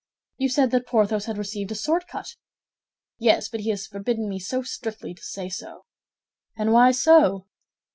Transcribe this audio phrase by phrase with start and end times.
[0.37, 2.35] "You said that Porthos had received a sword cut."
[3.19, 5.85] "Yes, but he has forbidden me so strictly to say so."
[6.57, 7.45] "And why so."